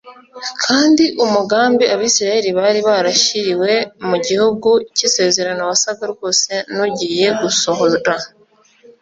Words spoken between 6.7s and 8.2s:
n'ugiye gusohora